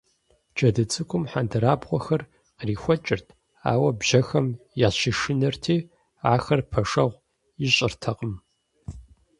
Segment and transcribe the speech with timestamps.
[0.55, 2.21] Джэду цӏыкӏум хьэндырабгъуэхэр
[2.57, 3.27] кърихуэкӀырт,
[3.71, 4.47] ауэ бжьэхэм
[4.87, 5.77] ящышынэрти,
[6.33, 7.19] ахэр пэшэгъу
[7.65, 8.33] ищӀыртэкъым.